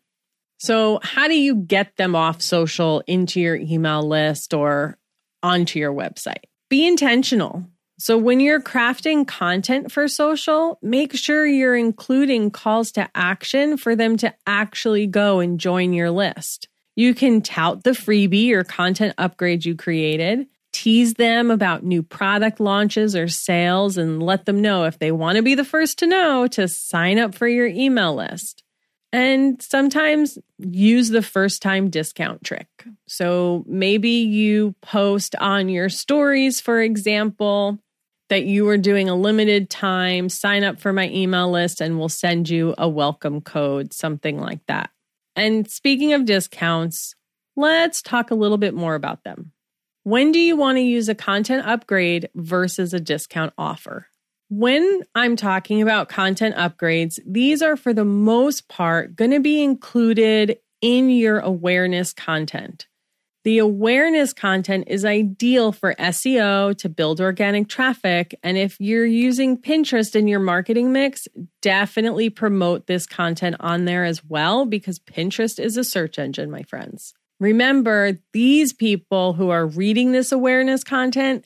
So, 0.60 1.00
how 1.02 1.28
do 1.28 1.36
you 1.36 1.56
get 1.56 1.98
them 1.98 2.16
off 2.16 2.42
social 2.44 3.02
into 3.08 3.42
your 3.42 3.56
email 3.56 4.08
list 4.08 4.54
or 4.54 5.00
onto 5.42 5.80
your 5.80 5.94
website? 5.94 6.44
Be 6.70 6.86
intentional. 6.86 7.66
So 8.02 8.18
when 8.18 8.40
you're 8.40 8.60
crafting 8.60 9.28
content 9.28 9.92
for 9.92 10.08
social, 10.08 10.80
make 10.82 11.16
sure 11.16 11.46
you're 11.46 11.76
including 11.76 12.50
calls 12.50 12.92
to 12.94 13.08
action 13.14 13.78
for 13.78 13.96
them 13.96 14.18
to 14.18 14.34
actually 14.48 15.06
go 15.06 15.40
and 15.40 15.60
join 15.60 15.94
your 15.94 16.10
list. 16.10 16.68
You 16.96 17.14
can 17.14 17.44
tout 17.44 17.84
the 17.84 17.92
freebie 17.92 18.54
or 18.54 18.64
content 18.64 19.14
upgrade 19.20 19.66
you 19.66 19.76
created, 19.76 20.48
tease 20.74 21.14
them 21.14 21.52
about 21.52 21.84
new 21.84 22.02
product 22.02 22.60
launches 22.60 23.16
or 23.16 23.28
sales, 23.28 24.00
and 24.00 24.24
let 24.24 24.48
them 24.48 24.64
know 24.64 24.86
if 24.86 24.98
they 24.98 25.12
want 25.12 25.36
to 25.36 25.44
be 25.44 25.54
the 25.54 25.64
first 25.64 26.00
to 26.00 26.08
know 26.08 26.48
to 26.48 26.68
sign 26.68 27.20
up 27.20 27.36
for 27.36 27.48
your 27.48 27.68
email 27.68 28.16
list. 28.16 28.64
And 29.14 29.62
sometimes 29.62 30.40
use 30.58 31.10
the 31.10 31.22
first 31.22 31.62
time 31.62 31.92
discount 31.92 32.44
trick. 32.44 32.68
So 33.08 33.64
maybe 33.68 34.10
you 34.10 34.74
post 34.82 35.36
on 35.36 35.70
your 35.70 35.90
stories, 35.90 36.60
for 36.60 36.82
example, 36.82 37.78
that 38.32 38.46
you 38.46 38.70
are 38.70 38.78
doing 38.78 39.10
a 39.10 39.16
limited 39.16 39.70
time, 39.70 40.30
sign 40.30 40.64
up 40.64 40.80
for 40.80 40.94
my 40.94 41.10
email 41.10 41.52
list 41.52 41.82
and 41.82 42.00
we'll 42.00 42.08
send 42.08 42.50
you 42.50 42.74
a 42.78 42.88
welcome 42.88 43.42
code, 43.42 43.92
something 43.92 44.40
like 44.40 44.66
that. 44.68 44.90
And 45.36 45.70
speaking 45.70 46.14
of 46.14 46.24
discounts, 46.24 47.14
let's 47.58 48.02
talk 48.02 48.32
a 48.32 48.36
little 48.36 48.58
bit 48.58 48.74
more 48.74 48.96
about 48.96 49.26
them. 49.26 49.52
When 50.04 50.32
do 50.32 50.40
you 50.40 50.56
want 50.56 50.78
to 50.78 50.82
use 50.82 51.10
a 51.10 51.14
content 51.14 51.68
upgrade 51.68 52.30
versus 52.34 52.94
a 52.94 53.02
discount 53.02 53.52
offer? 53.58 54.08
When 54.48 55.04
I'm 55.14 55.36
talking 55.36 55.82
about 55.82 56.08
content 56.08 56.56
upgrades, 56.56 57.20
these 57.28 57.62
are 57.62 57.76
for 57.76 57.94
the 57.94 58.06
most 58.06 58.70
part 58.70 59.14
going 59.14 59.32
to 59.32 59.42
be 59.42 59.62
included 59.62 60.58
in 60.80 61.10
your 61.10 61.40
awareness 61.40 62.14
content. 62.14 62.88
The 63.44 63.58
awareness 63.58 64.34
content 64.34 64.84
is 64.88 65.04
ideal 65.04 65.72
for 65.72 65.96
SEO 65.96 66.78
to 66.78 66.90
build 66.90 67.20
organic 67.20 67.68
traffic. 67.68 68.38
And 68.44 68.56
if 68.56 68.80
you're 68.80 69.06
using 69.06 69.58
Pinterest 69.58 70.16
in 70.16 70.28
your 70.28 70.40
marketing 70.40 70.92
mix, 70.92 71.28
definitely 71.62 72.30
promote 72.30 72.86
this 72.86 73.08
content 73.08 73.56
on 73.60 73.86
there 73.86 74.06
as 74.06 74.24
well 74.24 74.66
because 74.68 75.00
Pinterest 75.00 75.60
is 75.60 75.76
a 75.76 75.84
search 75.84 76.20
engine, 76.20 76.52
my 76.52 76.62
friends. 76.64 77.16
Remember, 77.40 78.20
these 78.34 78.74
people 78.74 79.34
who 79.34 79.50
are 79.50 79.66
reading 79.66 80.12
this 80.12 80.32
awareness 80.32 80.84
content, 80.84 81.46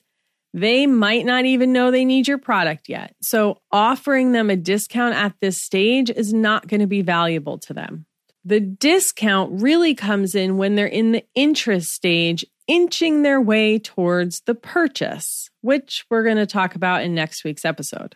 they 0.52 0.86
might 0.86 1.24
not 1.24 1.46
even 1.46 1.72
know 1.72 1.90
they 1.90 2.04
need 2.04 2.28
your 2.28 2.36
product 2.36 2.90
yet. 2.90 3.14
So 3.22 3.62
offering 3.72 4.32
them 4.32 4.50
a 4.50 4.56
discount 4.56 5.14
at 5.14 5.32
this 5.40 5.62
stage 5.62 6.10
is 6.10 6.34
not 6.34 6.68
going 6.68 6.80
to 6.80 6.86
be 6.86 7.00
valuable 7.00 7.56
to 7.60 7.72
them. 7.72 8.04
The 8.46 8.60
discount 8.60 9.60
really 9.60 9.96
comes 9.96 10.36
in 10.36 10.56
when 10.56 10.76
they're 10.76 10.86
in 10.86 11.10
the 11.10 11.24
interest 11.34 11.92
stage, 11.92 12.46
inching 12.68 13.22
their 13.22 13.40
way 13.40 13.80
towards 13.80 14.42
the 14.42 14.54
purchase, 14.54 15.50
which 15.62 16.06
we're 16.08 16.22
going 16.22 16.36
to 16.36 16.46
talk 16.46 16.76
about 16.76 17.02
in 17.02 17.12
next 17.12 17.42
week's 17.42 17.64
episode. 17.64 18.14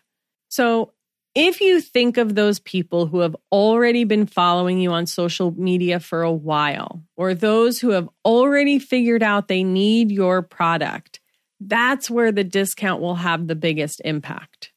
So, 0.49 0.93
if 1.35 1.61
you 1.61 1.81
think 1.81 2.17
of 2.17 2.37
those 2.37 2.61
people 2.61 3.07
who 3.07 3.21
have 3.21 3.35
already 3.51 4.05
been 4.05 4.27
following 4.27 4.79
you 4.79 4.93
on 4.93 5.07
social 5.07 5.51
media 5.51 5.99
for 5.99 6.23
a 6.23 6.33
while, 6.33 7.03
or 7.17 7.35
those 7.35 7.81
who 7.81 7.91
have 7.91 8.09
already 8.25 8.79
figured 8.79 9.25
out 9.25 9.49
they 9.49 9.65
need 9.65 10.13
your 10.13 10.43
product, 10.43 11.19
that's 11.59 12.09
where 12.09 12.31
the 12.31 12.45
discount 12.45 13.03
will 13.03 13.17
have 13.17 13.49
the 13.49 13.57
biggest 13.57 14.01
impact. 14.05 14.71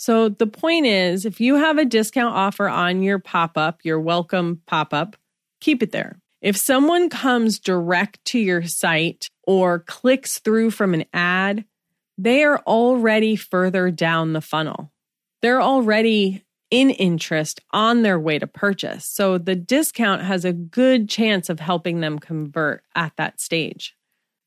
So 0.00 0.30
the 0.30 0.46
point 0.46 0.86
is, 0.86 1.26
if 1.26 1.42
you 1.42 1.56
have 1.56 1.76
a 1.76 1.84
discount 1.84 2.34
offer 2.34 2.66
on 2.66 3.02
your 3.02 3.18
pop 3.18 3.58
up, 3.58 3.80
your 3.84 4.00
welcome 4.00 4.62
pop 4.66 4.94
up, 4.94 5.14
keep 5.60 5.82
it 5.82 5.92
there. 5.92 6.18
If 6.40 6.56
someone 6.56 7.10
comes 7.10 7.58
direct 7.58 8.24
to 8.28 8.38
your 8.38 8.62
site 8.62 9.28
or 9.42 9.80
clicks 9.80 10.38
through 10.38 10.70
from 10.70 10.94
an 10.94 11.04
ad, 11.12 11.66
they 12.16 12.44
are 12.44 12.60
already 12.60 13.36
further 13.36 13.90
down 13.90 14.32
the 14.32 14.40
funnel. 14.40 14.90
They're 15.42 15.60
already 15.60 16.46
in 16.70 16.88
interest 16.88 17.60
on 17.70 18.00
their 18.00 18.18
way 18.18 18.38
to 18.38 18.46
purchase. 18.46 19.04
So 19.06 19.36
the 19.36 19.54
discount 19.54 20.22
has 20.22 20.46
a 20.46 20.54
good 20.54 21.10
chance 21.10 21.50
of 21.50 21.60
helping 21.60 22.00
them 22.00 22.18
convert 22.18 22.84
at 22.96 23.12
that 23.18 23.38
stage. 23.38 23.94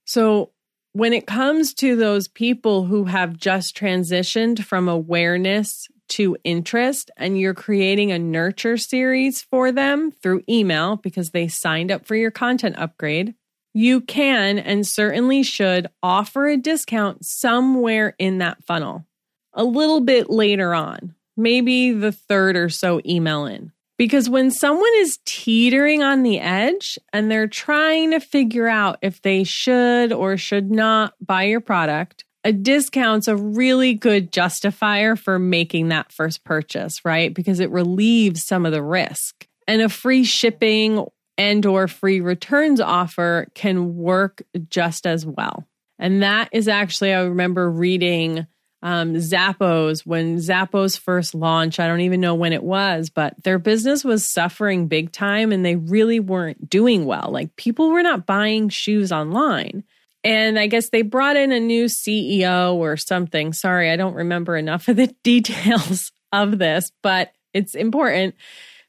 So 0.05 0.50
when 0.93 1.12
it 1.12 1.25
comes 1.25 1.73
to 1.73 1.95
those 1.95 2.27
people 2.27 2.85
who 2.85 3.05
have 3.05 3.35
just 3.35 3.75
transitioned 3.75 4.63
from 4.63 4.88
awareness 4.88 5.88
to 6.09 6.38
interest 6.43 7.09
and 7.17 7.39
you're 7.39 7.55
creating 7.55 8.12
a 8.12 8.19
nurture 8.19 8.77
series 8.77 9.41
for 9.41 9.71
them 9.71 10.12
through 10.12 10.43
email 10.47 10.97
because 10.97 11.31
they 11.31 11.47
signed 11.47 11.91
up 11.91 12.05
for 12.05 12.15
your 12.15 12.29
content 12.29 12.77
upgrade, 12.77 13.33
you 13.73 14.01
can 14.01 14.59
and 14.59 14.85
certainly 14.85 15.41
should 15.41 15.88
offer 16.03 16.47
a 16.47 16.57
discount 16.57 17.25
somewhere 17.25 18.15
in 18.19 18.38
that 18.38 18.63
funnel 18.63 19.05
a 19.53 19.63
little 19.63 20.01
bit 20.01 20.29
later 20.29 20.75
on, 20.75 21.15
maybe 21.35 21.91
the 21.91 22.12
third 22.12 22.55
or 22.55 22.69
so 22.69 23.01
email 23.05 23.45
in. 23.45 23.71
Because 24.03 24.29
when 24.29 24.51
someone 24.51 24.91
is 24.98 25.17
teetering 25.24 26.03
on 26.03 26.24
the 26.24 26.38
edge 26.38 27.00
and 27.13 27.31
they're 27.31 27.48
trying 27.48 28.12
to 28.12 28.19
figure 28.19 28.67
out 28.67 29.00
if 29.01 29.22
they 29.22 29.45
should 29.45 30.12
or 30.12 30.36
should 30.36 30.69
not 30.69 31.13
buy 31.25 31.43
your 31.43 31.62
product, 31.62 32.25
a 32.43 32.51
discount's 32.51 33.29
a 33.29 33.38
really 33.38 33.93
good 33.93 34.33
justifier 34.33 35.15
for 35.15 35.39
making 35.39 35.88
that 35.88 36.12
first 36.12 36.43
purchase, 36.43 37.05
right? 37.05 37.33
Because 37.33 37.62
it 37.62 37.72
relieves 37.72 38.45
some 38.45 38.65
of 38.65 38.74
the 38.74 38.83
risk. 38.83 39.48
And 39.69 39.81
a 39.81 39.88
free 39.88 40.25
shipping 40.25 41.05
and 41.38 41.65
or 41.65 41.88
free 41.88 42.19
returns 42.19 42.81
offer 42.81 43.48
can 43.55 43.95
work 43.95 44.41
just 44.69 45.07
as 45.07 45.25
well. 45.25 45.65
And 45.98 46.24
that 46.24 46.50
is 46.51 46.67
actually 46.67 47.13
I 47.13 47.22
remember 47.22 47.72
reading 47.72 48.48
um, 48.83 49.13
Zappos, 49.13 50.05
when 50.05 50.39
Zappos 50.39 50.99
first 50.99 51.33
launched, 51.33 51.79
I 51.79 51.87
don't 51.87 52.01
even 52.01 52.19
know 52.19 52.35
when 52.35 52.51
it 52.51 52.63
was, 52.63 53.09
but 53.09 53.41
their 53.41 53.57
business 53.57 54.03
was 54.03 54.29
suffering 54.29 54.87
big 54.87 55.13
time 55.13 55.53
and 55.53 55.65
they 55.65 55.77
really 55.77 56.19
weren't 56.19 56.69
doing 56.69 57.05
well. 57.05 57.29
Like 57.31 57.55
people 57.55 57.91
were 57.91 58.03
not 58.03 58.25
buying 58.25 58.67
shoes 58.67 59.13
online. 59.13 59.85
And 60.25 60.59
I 60.59 60.67
guess 60.67 60.89
they 60.89 61.01
brought 61.01 61.37
in 61.37 61.53
a 61.53 61.61
new 61.61 61.85
CEO 61.85 62.73
or 62.73 62.97
something. 62.97 63.53
Sorry, 63.53 63.89
I 63.89 63.95
don't 63.95 64.15
remember 64.15 64.57
enough 64.57 64.89
of 64.89 64.97
the 64.97 65.07
details 65.23 66.11
of 66.33 66.59
this, 66.59 66.91
but 67.01 67.31
it's 67.53 67.75
important. 67.75 68.35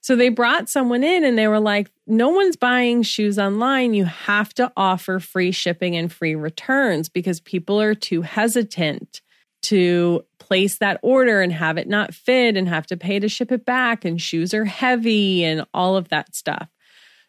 So 0.00 0.16
they 0.16 0.28
brought 0.28 0.68
someone 0.68 1.04
in 1.04 1.22
and 1.22 1.38
they 1.38 1.46
were 1.46 1.60
like, 1.60 1.88
no 2.04 2.30
one's 2.30 2.56
buying 2.56 3.04
shoes 3.04 3.38
online. 3.38 3.94
You 3.94 4.06
have 4.06 4.52
to 4.54 4.72
offer 4.76 5.20
free 5.20 5.52
shipping 5.52 5.96
and 5.96 6.12
free 6.12 6.34
returns 6.34 7.08
because 7.08 7.38
people 7.38 7.80
are 7.80 7.94
too 7.94 8.22
hesitant 8.22 9.20
to 9.64 10.24
place 10.38 10.78
that 10.78 11.00
order 11.02 11.40
and 11.40 11.52
have 11.52 11.78
it 11.78 11.88
not 11.88 12.14
fit 12.14 12.56
and 12.56 12.68
have 12.68 12.86
to 12.86 12.96
pay 12.96 13.18
to 13.18 13.28
ship 13.28 13.50
it 13.50 13.64
back 13.64 14.04
and 14.04 14.20
shoes 14.20 14.52
are 14.54 14.64
heavy 14.64 15.44
and 15.44 15.64
all 15.72 15.96
of 15.96 16.08
that 16.08 16.34
stuff. 16.34 16.68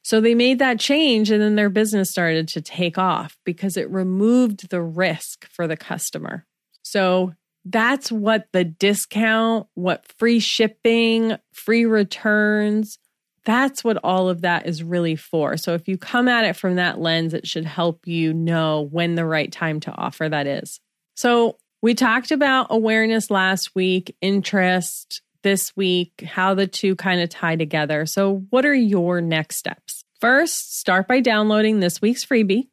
So 0.03 0.21
they 0.21 0.35
made 0.35 0.59
that 0.59 0.79
change 0.79 1.31
and 1.31 1.41
then 1.41 1.55
their 1.55 1.69
business 1.69 2.11
started 2.11 2.47
to 2.49 2.61
take 2.61 2.97
off 2.97 3.37
because 3.43 3.75
it 3.77 3.89
removed 3.89 4.69
the 4.69 4.81
risk 4.81 5.47
for 5.47 5.67
the 5.67 5.77
customer. 5.77 6.45
So 6.83 7.33
that's 7.63 8.11
what 8.11 8.47
the 8.51 8.63
discount, 8.63 9.67
what 9.73 10.05
free 10.19 10.39
shipping, 10.39 11.37
free 11.53 11.85
returns, 11.85 12.99
that's 13.45 13.83
what 13.83 13.97
all 14.03 14.27
of 14.27 14.41
that 14.41 14.67
is 14.67 14.83
really 14.83 15.15
for. 15.15 15.55
So 15.57 15.73
if 15.73 15.87
you 15.87 15.97
come 15.97 16.27
at 16.27 16.45
it 16.45 16.55
from 16.55 16.75
that 16.75 16.99
lens, 16.99 17.33
it 17.33 17.47
should 17.47 17.65
help 17.65 18.07
you 18.07 18.33
know 18.33 18.87
when 18.91 19.15
the 19.15 19.25
right 19.25 19.51
time 19.51 19.79
to 19.81 19.91
offer 19.91 20.27
that 20.27 20.47
is. 20.47 20.79
So 21.15 21.57
we 21.85 21.93
talked 21.93 22.31
about 22.31 22.65
awareness 22.71 23.29
last 23.29 23.75
week, 23.75 24.15
interest 24.19 25.21
this 25.43 25.71
week, 25.75 26.23
how 26.25 26.55
the 26.55 26.65
two 26.65 26.95
kind 26.95 27.21
of 27.21 27.29
tie 27.29 27.55
together. 27.55 28.07
So, 28.07 28.43
what 28.49 28.65
are 28.65 28.73
your 28.73 29.21
next 29.21 29.57
steps? 29.57 30.03
First, 30.19 30.79
start 30.79 31.07
by 31.07 31.19
downloading 31.19 31.81
this 31.81 32.01
week's 32.01 32.25
freebie. 32.25 32.69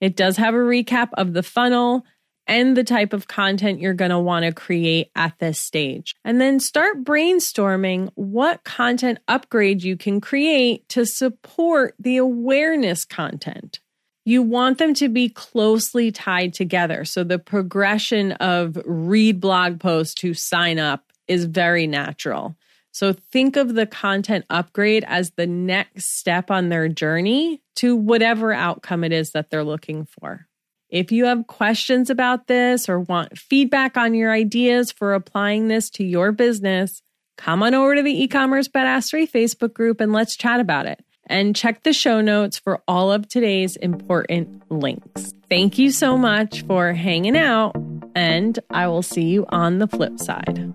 It 0.00 0.16
does 0.16 0.38
have 0.38 0.54
a 0.54 0.56
recap 0.56 1.10
of 1.12 1.34
the 1.34 1.42
funnel 1.42 2.06
and 2.46 2.74
the 2.74 2.84
type 2.84 3.12
of 3.12 3.28
content 3.28 3.80
you're 3.80 3.92
going 3.92 4.10
to 4.10 4.18
want 4.18 4.46
to 4.46 4.52
create 4.52 5.10
at 5.14 5.38
this 5.40 5.60
stage. 5.60 6.14
And 6.24 6.40
then 6.40 6.58
start 6.58 7.04
brainstorming 7.04 8.12
what 8.14 8.64
content 8.64 9.18
upgrade 9.28 9.82
you 9.82 9.98
can 9.98 10.22
create 10.22 10.88
to 10.88 11.04
support 11.04 11.96
the 11.98 12.16
awareness 12.16 13.04
content 13.04 13.80
you 14.24 14.42
want 14.42 14.78
them 14.78 14.94
to 14.94 15.08
be 15.08 15.28
closely 15.28 16.10
tied 16.10 16.54
together. 16.54 17.04
So 17.04 17.24
the 17.24 17.38
progression 17.38 18.32
of 18.32 18.78
read 18.86 19.40
blog 19.40 19.80
post 19.80 20.18
to 20.18 20.34
sign 20.34 20.78
up 20.78 21.12
is 21.28 21.44
very 21.44 21.86
natural. 21.86 22.56
So 22.90 23.12
think 23.12 23.56
of 23.56 23.74
the 23.74 23.86
content 23.86 24.46
upgrade 24.48 25.04
as 25.06 25.32
the 25.32 25.46
next 25.46 26.16
step 26.16 26.50
on 26.50 26.68
their 26.68 26.88
journey 26.88 27.60
to 27.76 27.96
whatever 27.96 28.52
outcome 28.52 29.04
it 29.04 29.12
is 29.12 29.32
that 29.32 29.50
they're 29.50 29.64
looking 29.64 30.06
for. 30.06 30.46
If 30.88 31.10
you 31.10 31.24
have 31.24 31.48
questions 31.48 32.08
about 32.08 32.46
this 32.46 32.88
or 32.88 33.00
want 33.00 33.36
feedback 33.36 33.96
on 33.96 34.14
your 34.14 34.30
ideas 34.30 34.92
for 34.92 35.12
applying 35.12 35.66
this 35.66 35.90
to 35.90 36.04
your 36.04 36.30
business, 36.30 37.02
come 37.36 37.64
on 37.64 37.74
over 37.74 37.96
to 37.96 38.02
the 38.02 38.22
e-commerce 38.22 38.68
badassery 38.68 39.28
Facebook 39.28 39.74
group 39.74 40.00
and 40.00 40.12
let's 40.12 40.36
chat 40.36 40.60
about 40.60 40.86
it 40.86 41.04
and 41.26 41.56
check 41.56 41.82
the 41.82 41.92
show 41.92 42.20
notes 42.20 42.58
for 42.58 42.82
all 42.86 43.12
of 43.12 43.28
today's 43.28 43.76
important 43.76 44.70
links. 44.70 45.34
Thank 45.48 45.78
you 45.78 45.90
so 45.90 46.16
much 46.16 46.62
for 46.62 46.92
hanging 46.92 47.36
out, 47.36 47.76
and 48.14 48.58
I 48.70 48.88
will 48.88 49.02
see 49.02 49.24
you 49.24 49.46
on 49.48 49.78
the 49.78 49.88
flip 49.88 50.18
side. 50.18 50.74